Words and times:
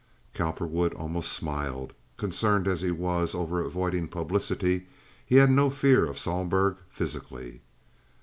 Cowperwood 0.33 0.95
almost 0.95 1.31
smiled, 1.31 1.93
concerned 2.17 2.67
as 2.67 2.81
he 2.81 2.89
was 2.89 3.35
over 3.35 3.61
avoiding 3.61 4.07
publicity; 4.07 4.87
he 5.23 5.35
had 5.35 5.51
no 5.51 5.69
fear 5.69 6.07
of 6.07 6.17
Sohlberg 6.17 6.77
physically. 6.89 7.61